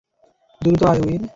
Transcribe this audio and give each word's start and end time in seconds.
দ্রুত 0.61 0.81
আয়, 0.83 1.01
উইল। 1.03 1.23